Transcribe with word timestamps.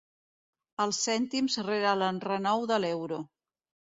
Els 0.85 1.01
cèntims 1.07 1.57
rere 1.67 1.91
l'enrenou 1.99 2.65
de 2.73 2.83
l'euro. 2.87 3.23